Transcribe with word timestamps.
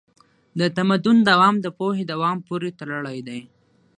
د 0.59 0.61
تمدن 0.77 1.17
دوام 1.29 1.55
د 1.61 1.67
پوهې 1.77 2.03
دوام 2.11 2.37
پورې 2.47 2.69
تړلی 2.79 3.19
دی. 3.27 3.41